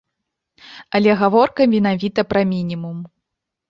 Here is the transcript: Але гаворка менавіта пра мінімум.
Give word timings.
Але 0.99 1.11
гаворка 1.21 1.69
менавіта 1.77 2.19
пра 2.35 2.41
мінімум. 2.59 3.09